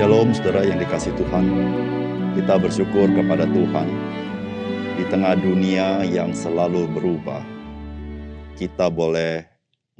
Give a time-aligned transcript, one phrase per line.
[0.00, 1.44] Shalom saudara yang dikasih Tuhan.
[2.32, 3.84] Kita bersyukur kepada Tuhan
[4.96, 7.44] di tengah dunia yang selalu berubah.
[8.56, 9.44] Kita boleh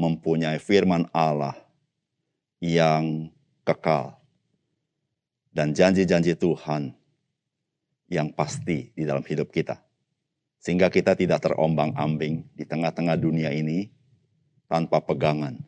[0.00, 1.52] mempunyai firman Allah
[2.64, 3.28] yang
[3.60, 4.16] kekal
[5.52, 6.96] dan janji-janji Tuhan
[8.08, 9.84] yang pasti di dalam hidup kita.
[10.64, 13.92] Sehingga kita tidak terombang-ambing di tengah-tengah dunia ini
[14.64, 15.60] tanpa pegangan.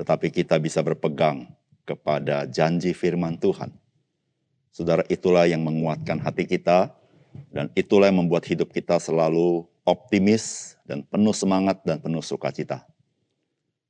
[0.00, 1.44] Tetapi kita bisa berpegang
[1.84, 3.70] kepada janji firman Tuhan.
[4.74, 6.90] Saudara, itulah yang menguatkan hati kita
[7.54, 12.82] dan itulah yang membuat hidup kita selalu optimis dan penuh semangat dan penuh sukacita.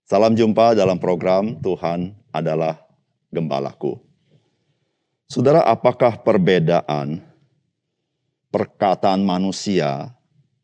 [0.05, 2.84] Salam jumpa dalam program Tuhan adalah
[3.33, 3.97] gembalaku.
[5.25, 7.25] Saudara, apakah perbedaan
[8.53, 10.12] perkataan manusia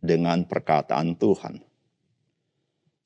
[0.05, 1.65] dengan perkataan Tuhan?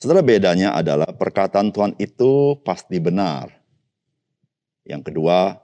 [0.03, 3.64] Saudara, bedanya adalah perkataan Tuhan itu pasti benar
[4.85, 5.61] yang kedua,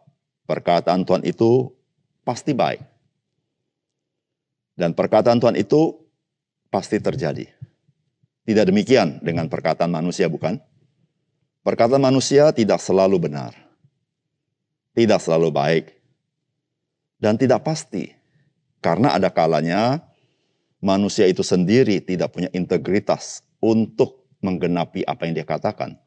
[0.49, 1.69] perkataan Tuhan itu
[2.25, 2.81] pasti baik.
[4.75, 6.01] Dan perkataan Tuhan itu
[6.73, 7.45] pasti terjadi.
[8.49, 10.57] Tidak demikian dengan perkataan manusia, bukan?
[11.61, 13.53] Perkataan manusia tidak selalu benar,
[14.97, 15.85] tidak selalu baik,
[17.21, 18.17] dan tidak pasti.
[18.81, 20.01] Karena ada kalanya
[20.81, 26.01] manusia itu sendiri tidak punya integritas untuk menggenapi apa yang dia katakan.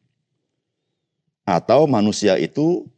[1.46, 2.90] Atau manusia itu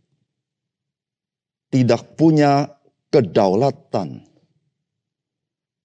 [1.76, 2.72] tidak punya
[3.12, 4.24] kedaulatan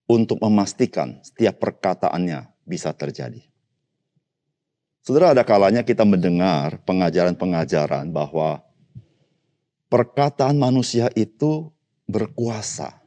[0.06, 3.42] untuk memastikan setiap perkataannya bisa terjadi.
[5.02, 8.62] Saudara, ada kalanya kita mendengar pengajaran-pengajaran bahwa
[9.90, 11.74] perkataan manusia itu
[12.06, 13.02] berkuasa.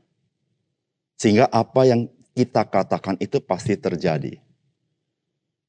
[1.16, 4.44] Sehingga apa yang kita katakan itu pasti terjadi.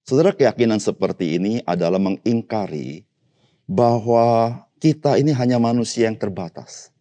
[0.02, 3.06] Saudara, keyakinan seperti ini adalah mengingkari
[3.70, 6.93] bahwa kita ini hanya manusia yang terbatas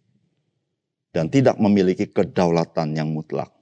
[1.13, 3.53] dan tidak memiliki kedaulatan yang mutlak.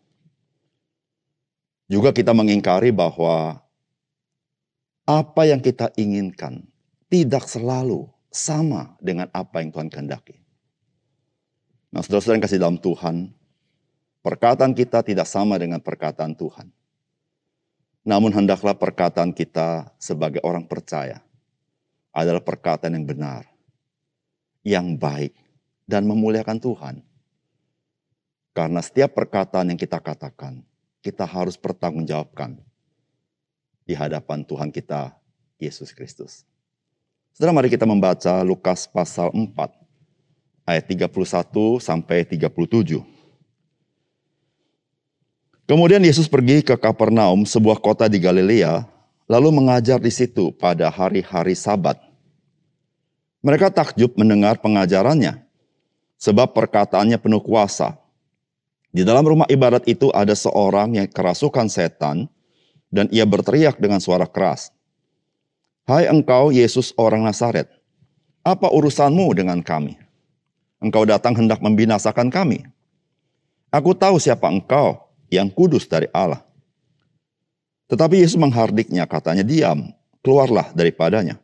[1.91, 3.59] Juga kita mengingkari bahwa
[5.03, 6.63] apa yang kita inginkan
[7.11, 10.39] tidak selalu sama dengan apa yang Tuhan kehendaki.
[11.91, 13.35] Nah, saudara-saudara yang kasih dalam Tuhan,
[14.23, 16.71] perkataan kita tidak sama dengan perkataan Tuhan.
[18.07, 21.19] Namun hendaklah perkataan kita sebagai orang percaya
[22.15, 23.43] adalah perkataan yang benar,
[24.63, 25.35] yang baik,
[25.83, 27.10] dan memuliakan Tuhan.
[28.51, 30.59] Karena setiap perkataan yang kita katakan,
[30.99, 32.59] kita harus pertanggungjawabkan
[33.87, 35.15] di hadapan Tuhan kita,
[35.55, 36.43] Yesus Kristus.
[37.31, 39.47] Saudara, mari kita membaca Lukas pasal 4,
[40.67, 42.99] ayat 31 sampai 37.
[45.63, 48.83] Kemudian Yesus pergi ke Kapernaum, sebuah kota di Galilea,
[49.31, 51.95] lalu mengajar di situ pada hari-hari Sabat.
[53.39, 55.39] Mereka takjub mendengar pengajarannya,
[56.19, 58.00] sebab perkataannya penuh kuasa.
[58.91, 62.27] Di dalam rumah ibadat itu ada seorang yang kerasukan setan
[62.91, 64.75] dan ia berteriak dengan suara keras.
[65.87, 67.71] Hai engkau Yesus orang Nazaret,
[68.43, 69.95] apa urusanmu dengan kami?
[70.83, 72.67] Engkau datang hendak membinasakan kami.
[73.71, 76.43] Aku tahu siapa engkau yang kudus dari Allah.
[77.87, 81.39] Tetapi Yesus menghardiknya katanya diam, keluarlah daripadanya.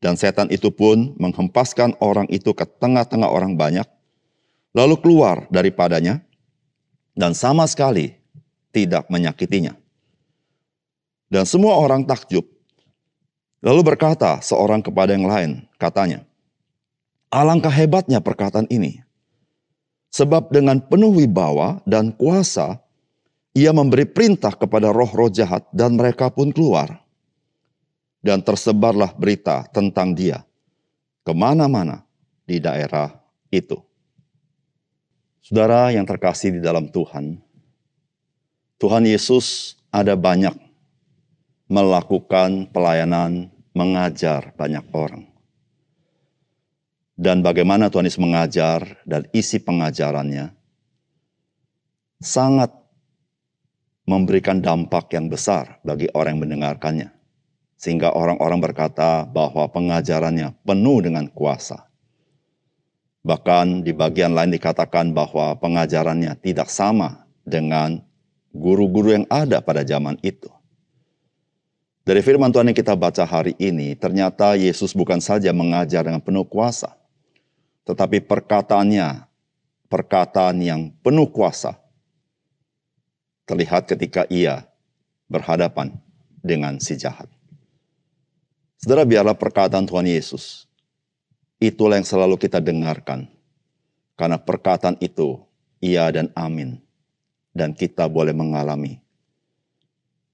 [0.00, 3.84] Dan setan itu pun menghempaskan orang itu ke tengah-tengah orang banyak,
[4.72, 6.24] lalu keluar daripadanya,
[7.14, 8.16] dan sama sekali
[8.70, 9.74] tidak menyakitinya.
[11.30, 12.42] Dan semua orang takjub.
[13.60, 16.24] Lalu berkata seorang kepada yang lain, katanya,
[17.30, 18.98] Alangkah hebatnya perkataan ini.
[20.10, 22.82] Sebab dengan penuh wibawa dan kuasa,
[23.54, 26.98] ia memberi perintah kepada roh-roh jahat dan mereka pun keluar.
[28.18, 30.42] Dan tersebarlah berita tentang dia
[31.22, 32.02] ke mana-mana
[32.42, 33.14] di daerah
[33.54, 33.89] itu.
[35.40, 37.40] Saudara yang terkasih di dalam Tuhan,
[38.76, 40.52] Tuhan Yesus ada banyak
[41.68, 45.24] melakukan pelayanan, mengajar banyak orang.
[47.20, 50.56] Dan bagaimana Tuhan Yesus mengajar dan isi pengajarannya
[52.20, 52.72] sangat
[54.08, 57.08] memberikan dampak yang besar bagi orang yang mendengarkannya.
[57.80, 61.89] Sehingga orang-orang berkata bahwa pengajarannya penuh dengan kuasa
[63.20, 68.00] Bahkan di bagian lain dikatakan bahwa pengajarannya tidak sama dengan
[68.54, 70.48] guru-guru yang ada pada zaman itu.
[72.00, 76.48] Dari firman Tuhan yang kita baca hari ini, ternyata Yesus bukan saja mengajar dengan penuh
[76.48, 76.96] kuasa,
[77.84, 79.28] tetapi perkataannya,
[79.92, 81.76] perkataan yang penuh kuasa,
[83.44, 84.64] terlihat ketika ia
[85.28, 85.92] berhadapan
[86.40, 87.28] dengan si jahat.
[88.80, 90.69] Saudara, biarlah perkataan Tuhan Yesus
[91.60, 93.28] Itulah yang selalu kita dengarkan
[94.16, 95.40] Karena perkataan itu
[95.80, 96.80] iya dan amin.
[97.52, 99.00] Dan kita boleh mengalami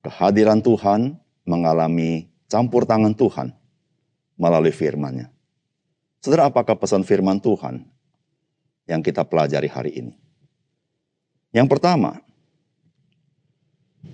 [0.06, 3.50] kehadiran Tuhan, mengalami campur tangan Tuhan
[4.38, 5.32] melalui firman-Nya.
[6.23, 7.87] Saudara, apakah pesan firman Tuhan
[8.87, 10.14] yang kita pelajari hari ini?
[11.50, 12.20] Yang pertama,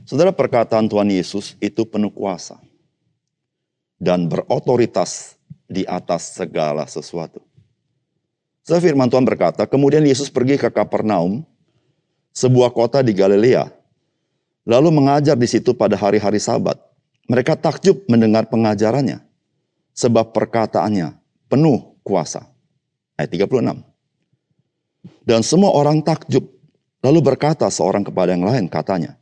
[0.06, 2.60] saudara perkataan Tuhan Yesus itu penuh kuasa
[3.98, 5.36] dan berotoritas
[5.72, 7.40] di atas segala sesuatu.
[8.62, 11.42] Saya firman Tuhan berkata, kemudian Yesus pergi ke Kapernaum,
[12.30, 13.66] sebuah kota di Galilea,
[14.62, 16.78] lalu mengajar di situ pada hari-hari sabat.
[17.26, 19.18] Mereka takjub mendengar pengajarannya,
[19.96, 21.16] sebab perkataannya
[21.50, 22.46] penuh kuasa.
[23.18, 23.82] Ayat 36.
[25.26, 26.46] Dan semua orang takjub,
[27.02, 29.18] lalu berkata seorang kepada yang lain, katanya,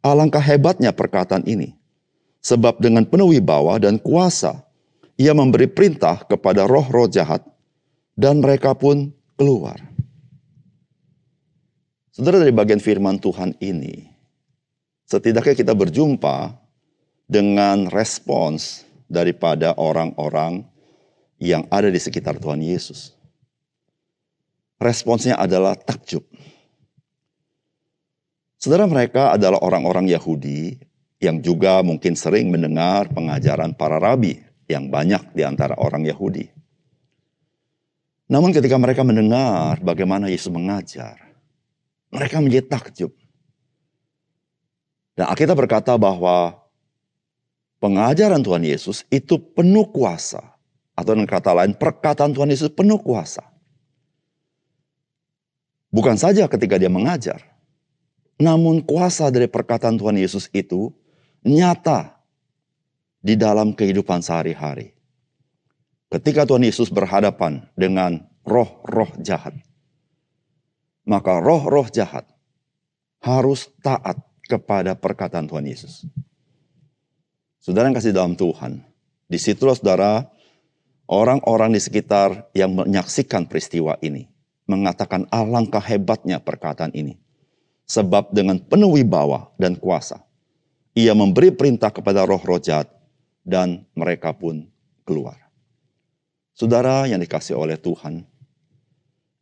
[0.00, 1.76] Alangkah hebatnya perkataan ini,
[2.40, 4.64] sebab dengan penuh wibawa dan kuasa,
[5.20, 7.44] ia memberi perintah kepada roh-roh jahat
[8.16, 9.76] dan mereka pun keluar.
[12.08, 14.08] Saudara dari bagian firman Tuhan ini,
[15.04, 16.56] setidaknya kita berjumpa
[17.28, 20.64] dengan respons daripada orang-orang
[21.36, 23.12] yang ada di sekitar Tuhan Yesus.
[24.80, 26.24] Responsnya adalah takjub.
[28.56, 30.80] Saudara mereka adalah orang-orang Yahudi
[31.20, 36.46] yang juga mungkin sering mendengar pengajaran para rabi yang banyak di antara orang Yahudi.
[38.30, 41.18] Namun ketika mereka mendengar bagaimana Yesus mengajar,
[42.14, 43.10] mereka menjadi takjub.
[45.18, 46.62] Dan Alkitab berkata bahwa
[47.82, 50.54] pengajaran Tuhan Yesus itu penuh kuasa.
[50.94, 53.42] Atau dengan kata lain, perkataan Tuhan Yesus penuh kuasa.
[55.90, 57.42] Bukan saja ketika dia mengajar,
[58.38, 60.94] namun kuasa dari perkataan Tuhan Yesus itu
[61.42, 62.19] nyata
[63.20, 65.00] di dalam kehidupan sehari-hari
[66.10, 69.54] ketika Tuhan Yesus berhadapan dengan roh-roh jahat,
[71.06, 72.26] maka roh-roh jahat
[73.22, 74.18] harus taat
[74.50, 76.04] kepada perkataan Tuhan Yesus.
[77.62, 78.82] Saudara yang kasih dalam Tuhan,
[79.30, 80.26] di situlah saudara
[81.06, 84.26] orang-orang di sekitar yang menyaksikan peristiwa ini
[84.66, 87.18] mengatakan alangkah hebatnya perkataan ini.
[87.90, 90.22] Sebab dengan penuh wibawa dan kuasa,
[90.94, 92.86] ia memberi perintah kepada roh-roh jahat
[93.44, 94.68] dan mereka pun
[95.04, 95.36] keluar.
[96.54, 98.24] Saudara yang dikasih oleh Tuhan,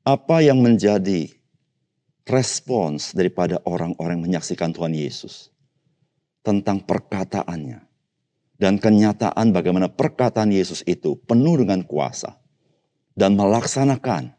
[0.07, 1.29] apa yang menjadi
[2.29, 5.51] respons daripada orang-orang menyaksikan Tuhan Yesus
[6.45, 7.89] tentang perkataannya
[8.59, 12.39] dan kenyataan bagaimana perkataan Yesus itu penuh dengan kuasa
[13.19, 14.35] dan melaksanakan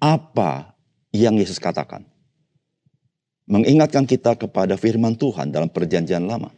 [0.00, 0.76] apa
[1.14, 2.04] yang Yesus katakan.
[3.44, 6.52] Mengingatkan kita kepada firman Tuhan dalam perjanjian lama.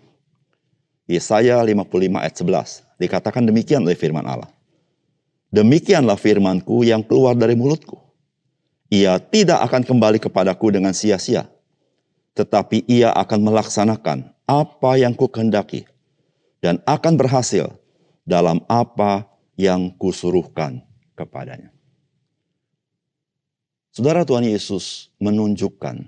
[1.07, 4.51] Yesaya 55 ayat 11 dikatakan demikian oleh firman Allah.
[5.55, 8.03] Demikianlah firmanku yang keluar dari mulutku.
[8.91, 11.47] Ia tidak akan kembali kepadaku dengan sia-sia,
[12.35, 15.87] tetapi ia akan melaksanakan apa yang kukehendaki
[16.63, 17.71] dan akan berhasil
[18.27, 20.83] dalam apa yang kusuruhkan
[21.15, 21.71] kepadanya.
[23.95, 26.05] Saudara Tuhan Yesus menunjukkan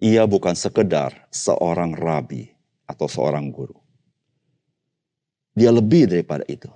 [0.00, 2.50] ia bukan sekedar seorang rabi
[2.90, 3.78] atau seorang guru.
[5.54, 6.70] Dia lebih daripada itu.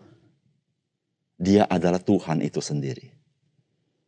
[1.34, 3.10] Dia adalah Tuhan itu sendiri.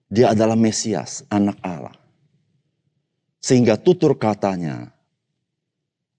[0.06, 1.94] Dia adalah Mesias, anak Allah.
[3.42, 4.94] Sehingga tutur katanya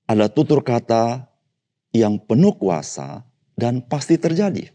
[0.08, 1.28] adalah tutur kata
[1.96, 3.24] yang penuh kuasa
[3.56, 4.72] dan pasti terjadi.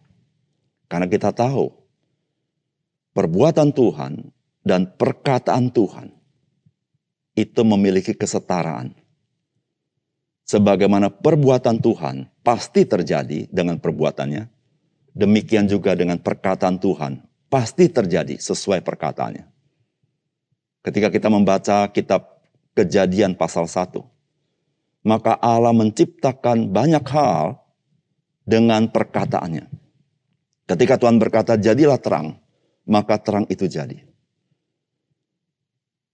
[0.88, 1.72] Karena kita tahu
[3.16, 4.12] perbuatan Tuhan
[4.64, 6.12] dan perkataan Tuhan
[7.32, 8.92] itu memiliki kesetaraan.
[10.52, 14.52] Sebagaimana perbuatan Tuhan pasti terjadi dengan perbuatannya,
[15.12, 17.20] Demikian juga dengan perkataan Tuhan.
[17.52, 19.44] Pasti terjadi sesuai perkataannya.
[20.80, 22.40] Ketika kita membaca kitab
[22.72, 24.00] kejadian pasal 1.
[25.04, 27.60] Maka Allah menciptakan banyak hal
[28.48, 29.68] dengan perkataannya.
[30.64, 32.40] Ketika Tuhan berkata jadilah terang,
[32.88, 34.00] maka terang itu jadi.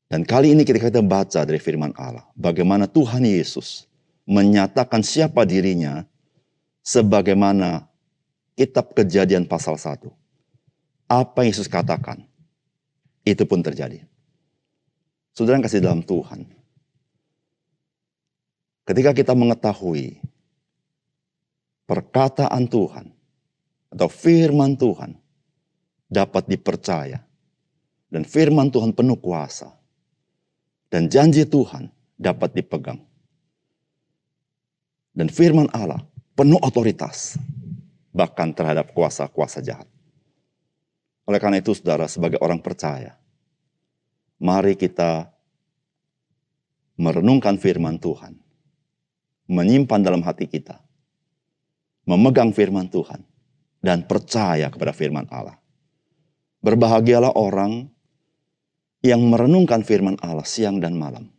[0.09, 3.85] Dan kali ini ketika kita baca dari firman Allah, bagaimana Tuhan Yesus
[4.29, 6.05] menyatakan siapa dirinya
[6.85, 7.89] sebagaimana
[8.53, 10.05] kitab kejadian pasal 1.
[11.09, 12.29] Apa yang Yesus katakan,
[13.25, 14.05] itu pun terjadi.
[15.33, 16.45] Saudara yang kasih dalam Tuhan.
[18.85, 20.21] Ketika kita mengetahui
[21.89, 23.13] perkataan Tuhan
[23.93, 25.17] atau firman Tuhan
[26.09, 27.21] dapat dipercaya
[28.13, 29.73] dan firman Tuhan penuh kuasa
[30.89, 33.08] dan janji Tuhan dapat dipegang
[35.19, 35.99] dan firman Allah
[36.39, 37.35] penuh otoritas
[38.15, 39.91] bahkan terhadap kuasa-kuasa jahat.
[41.27, 43.19] Oleh karena itu, saudara, sebagai orang percaya,
[44.39, 45.27] mari kita
[46.95, 48.39] merenungkan firman Tuhan,
[49.51, 50.79] menyimpan dalam hati kita,
[52.07, 53.27] memegang firman Tuhan,
[53.83, 55.59] dan percaya kepada firman Allah.
[56.63, 57.91] Berbahagialah orang
[59.03, 61.31] yang merenungkan firman Allah siang dan malam.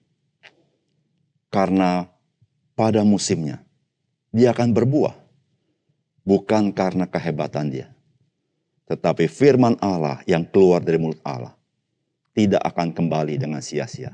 [1.49, 2.05] Karena
[2.77, 3.65] pada musimnya
[4.29, 5.15] dia akan berbuah.
[6.25, 7.87] Bukan karena kehebatan dia.
[8.85, 11.53] Tetapi firman Allah yang keluar dari mulut Allah
[12.37, 14.13] tidak akan kembali dengan sia-sia.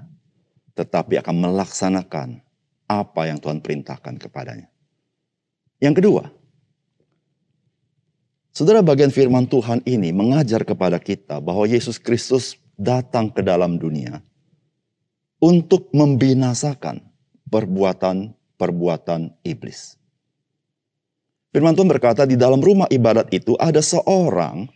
[0.75, 2.39] Tetapi akan melaksanakan
[2.87, 4.67] apa yang Tuhan perintahkan kepadanya.
[5.79, 6.23] Yang kedua,
[8.55, 14.23] Saudara bagian firman Tuhan ini mengajar kepada kita bahwa Yesus Kristus datang ke dalam dunia
[15.43, 17.03] untuk membinasakan
[17.51, 19.99] perbuatan-perbuatan iblis.
[21.55, 24.67] Firman Tuhan berkata di dalam rumah ibadat itu ada seorang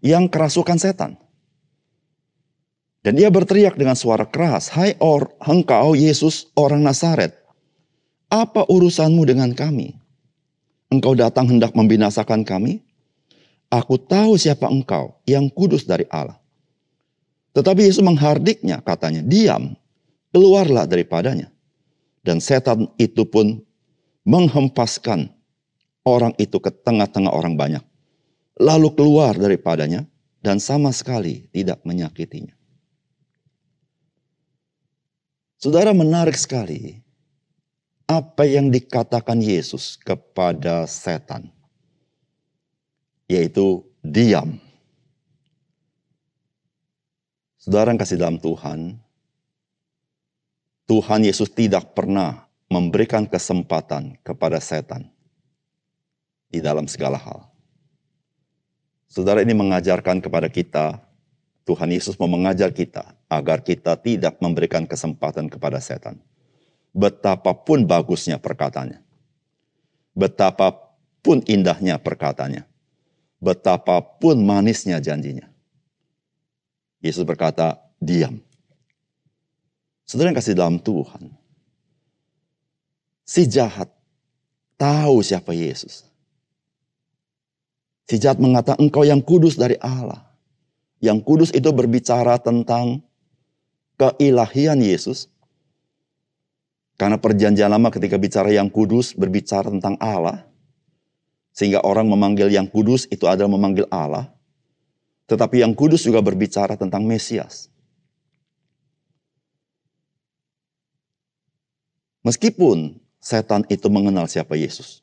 [0.00, 1.20] yang kerasukan setan.
[3.04, 7.36] Dan ia berteriak dengan suara keras, Hai or, engkau Yesus orang Nazaret,
[8.32, 9.92] apa urusanmu dengan kami?
[10.88, 12.80] Engkau datang hendak membinasakan kami?
[13.68, 16.40] Aku tahu siapa engkau yang kudus dari Allah.
[17.52, 19.76] Tetapi Yesus menghardiknya katanya, diam,
[20.32, 21.52] keluarlah daripadanya.
[22.24, 23.60] Dan setan itu pun
[24.24, 25.41] menghempaskan
[26.02, 27.84] orang itu ke tengah-tengah orang banyak.
[28.58, 30.06] Lalu keluar daripadanya
[30.44, 32.54] dan sama sekali tidak menyakitinya.
[35.62, 36.98] Saudara menarik sekali
[38.10, 41.54] apa yang dikatakan Yesus kepada setan
[43.30, 44.58] yaitu diam.
[47.62, 48.98] Saudara yang kasih dalam Tuhan,
[50.90, 55.14] Tuhan Yesus tidak pernah memberikan kesempatan kepada setan
[56.52, 57.48] di dalam segala hal.
[59.08, 61.00] Saudara ini mengajarkan kepada kita,
[61.64, 66.20] Tuhan Yesus mau mengajar kita agar kita tidak memberikan kesempatan kepada setan.
[66.92, 69.00] Betapapun bagusnya perkataannya.
[70.12, 72.68] Betapapun indahnya perkataannya
[73.42, 75.50] betapapun manisnya janjinya.
[77.02, 78.38] Yesus berkata, diam.
[80.06, 81.34] Saudara yang kasih dalam Tuhan.
[83.26, 83.90] Si jahat
[84.78, 86.06] tahu siapa Yesus.
[88.12, 90.20] Si jahat mengatakan engkau yang kudus dari Allah.
[91.00, 93.00] Yang kudus itu berbicara tentang
[93.96, 95.32] keilahian Yesus.
[97.00, 100.44] Karena perjanjian lama ketika bicara yang kudus berbicara tentang Allah.
[101.56, 104.28] Sehingga orang memanggil yang kudus itu adalah memanggil Allah.
[105.24, 107.72] Tetapi yang kudus juga berbicara tentang Mesias.
[112.28, 115.00] Meskipun setan itu mengenal siapa Yesus.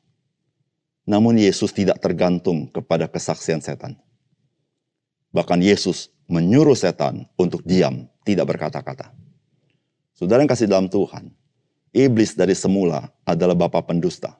[1.10, 3.98] Namun Yesus tidak tergantung kepada kesaksian setan.
[5.34, 9.10] Bahkan Yesus menyuruh setan untuk diam, tidak berkata-kata.
[10.14, 11.34] Saudara yang kasih dalam Tuhan,
[11.90, 14.38] iblis dari semula adalah bapa pendusta.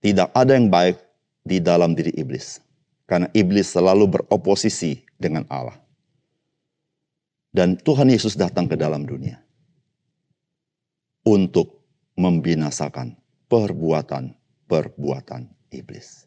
[0.00, 0.96] Tidak ada yang baik
[1.44, 2.56] di dalam diri iblis.
[3.04, 5.76] Karena iblis selalu beroposisi dengan Allah.
[7.52, 9.36] Dan Tuhan Yesus datang ke dalam dunia.
[11.28, 11.84] Untuk
[12.16, 13.20] membinasakan
[14.72, 16.24] perbuatan-perbuatan iblis.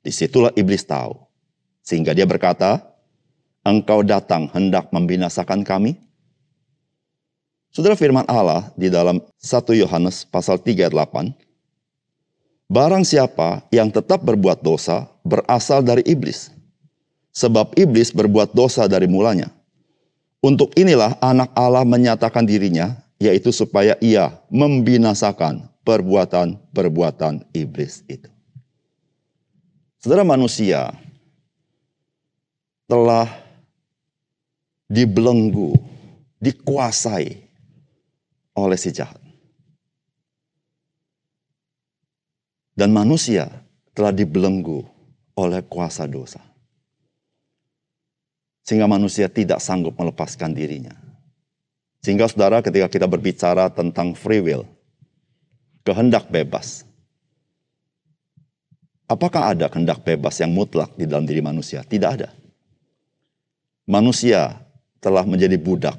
[0.00, 1.12] Di situlah iblis tahu.
[1.84, 2.80] Sehingga dia berkata,
[3.60, 6.00] engkau datang hendak membinasakan kami?
[7.68, 11.36] Saudara firman Allah di dalam 1 Yohanes pasal 3 ayat 8,
[12.68, 16.52] Barang siapa yang tetap berbuat dosa berasal dari iblis.
[17.32, 19.48] Sebab iblis berbuat dosa dari mulanya.
[20.44, 28.28] Untuk inilah anak Allah menyatakan dirinya, yaitu supaya ia membinasakan perbuatan-perbuatan iblis itu.
[29.96, 30.92] Saudara manusia
[32.84, 33.24] telah
[34.84, 35.72] dibelenggu,
[36.44, 37.40] dikuasai
[38.52, 39.16] oleh si jahat.
[42.76, 43.48] Dan manusia
[43.96, 44.84] telah dibelenggu
[45.40, 46.44] oleh kuasa dosa.
[48.60, 50.92] Sehingga manusia tidak sanggup melepaskan dirinya.
[52.04, 54.68] Sehingga saudara ketika kita berbicara tentang free will,
[55.88, 56.84] kehendak bebas.
[59.08, 61.80] Apakah ada kehendak bebas yang mutlak di dalam diri manusia?
[61.80, 62.28] Tidak ada.
[63.88, 64.60] Manusia
[65.00, 65.96] telah menjadi budak.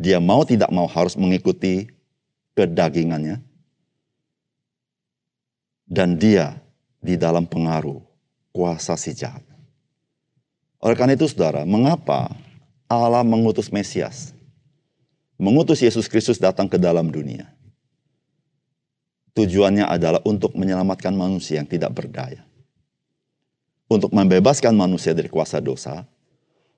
[0.00, 1.84] Dia mau tidak mau harus mengikuti
[2.56, 3.44] kedagingannya,
[5.84, 6.56] dan dia
[7.04, 8.00] di dalam pengaruh
[8.56, 9.44] kuasa si jahat.
[10.80, 12.32] Oleh karena itu saudara, mengapa
[12.88, 14.32] Allah mengutus Mesias?
[15.36, 17.59] Mengutus Yesus Kristus datang ke dalam dunia.
[19.40, 22.44] Tujuannya adalah untuk menyelamatkan manusia yang tidak berdaya.
[23.90, 26.06] untuk membebaskan manusia dari kuasa dosa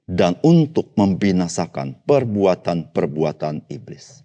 [0.09, 4.25] dan untuk membinasakan perbuatan-perbuatan iblis.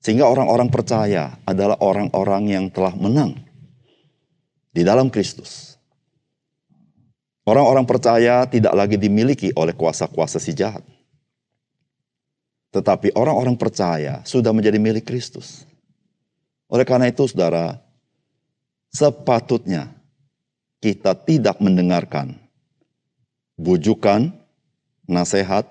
[0.00, 3.38] Sehingga orang-orang percaya adalah orang-orang yang telah menang
[4.72, 5.76] di dalam Kristus.
[7.44, 10.82] Orang-orang percaya tidak lagi dimiliki oleh kuasa-kuasa si jahat.
[12.72, 15.68] Tetapi orang-orang percaya sudah menjadi milik Kristus.
[16.72, 17.76] Oleh karena itu saudara,
[18.88, 19.92] sepatutnya
[20.80, 22.40] kita tidak mendengarkan
[23.60, 24.32] bujukan,
[25.04, 25.68] nasihat,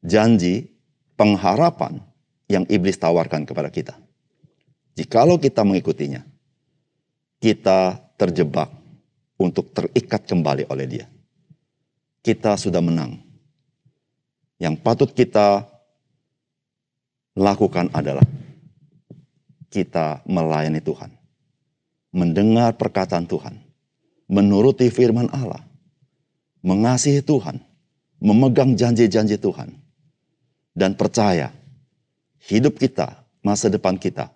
[0.00, 0.72] janji,
[1.20, 2.00] pengharapan
[2.48, 3.94] yang iblis tawarkan kepada kita.
[4.96, 6.24] Jikalau kita mengikutinya,
[7.38, 8.72] kita terjebak
[9.38, 11.06] untuk terikat kembali oleh dia.
[12.24, 13.20] Kita sudah menang.
[14.58, 15.68] Yang patut kita
[17.38, 18.26] lakukan adalah
[19.68, 21.12] kita melayani Tuhan.
[22.12, 23.60] Mendengar perkataan Tuhan.
[24.28, 25.64] Menuruti firman Allah.
[26.64, 27.60] Mengasihi Tuhan.
[28.18, 29.76] Memegang janji-janji Tuhan.
[30.74, 31.54] Dan percaya
[32.48, 34.30] hidup kita, masa depan kita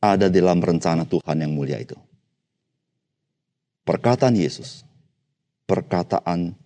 [0.00, 1.96] ada dalam rencana Tuhan yang mulia itu.
[3.86, 4.82] Perkataan Yesus,
[5.64, 6.58] perkataan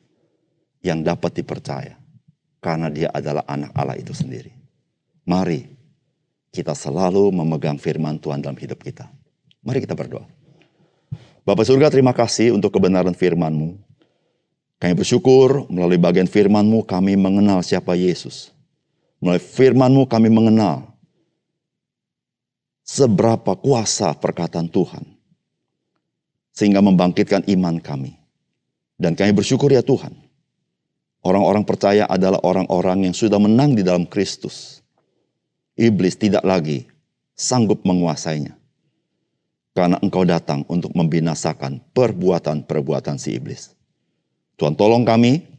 [0.80, 2.00] yang dapat dipercaya
[2.64, 4.52] karena dia adalah anak Allah itu sendiri.
[5.28, 5.79] Mari
[6.50, 9.06] kita selalu memegang firman Tuhan dalam hidup kita.
[9.62, 10.26] Mari kita berdoa.
[11.46, 13.78] Bapak surga terima kasih untuk kebenaran firman-Mu.
[14.80, 18.52] Kami bersyukur melalui bagian firman-Mu kami mengenal siapa Yesus.
[19.20, 20.90] Melalui firman-Mu kami mengenal
[22.84, 25.04] seberapa kuasa perkataan Tuhan.
[26.50, 28.18] Sehingga membangkitkan iman kami.
[29.00, 30.12] Dan kami bersyukur ya Tuhan.
[31.20, 34.79] Orang-orang percaya adalah orang-orang yang sudah menang di dalam Kristus.
[35.80, 36.84] Iblis tidak lagi
[37.32, 38.52] sanggup menguasainya.
[39.72, 43.72] Karena engkau datang untuk membinasakan perbuatan-perbuatan si iblis.
[44.60, 45.50] Tuhan tolong kami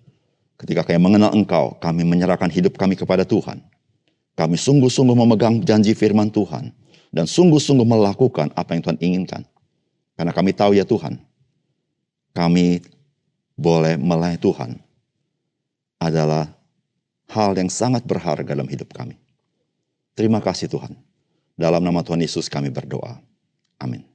[0.62, 3.66] Ketika kami mengenal Engkau, kami menyerahkan hidup kami kepada Tuhan.
[4.38, 6.70] Kami sungguh-sungguh memegang janji firman Tuhan.
[7.10, 9.42] Dan sungguh-sungguh melakukan apa yang Tuhan inginkan.
[10.14, 11.18] Karena kami tahu ya Tuhan,
[12.38, 12.86] kami
[13.58, 14.72] boleh melayani Tuhan
[15.98, 16.54] adalah
[17.34, 19.18] hal yang sangat berharga dalam hidup kami.
[20.22, 20.94] Terima kasih Tuhan.
[21.58, 23.18] Dalam nama Tuhan Yesus kami berdoa.
[23.82, 24.06] Amin.